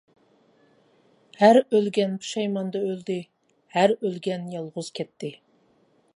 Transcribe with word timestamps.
ھەر 1.41 1.59
ئۆلگەن 1.63 2.15
پۇشايماندا 2.23 2.83
ئۆلدى، 2.87 3.19
ھەر 3.77 3.95
ئۆلگەن 4.01 4.53
يالغۇز 4.57 4.93
كەتتى. 5.01 5.35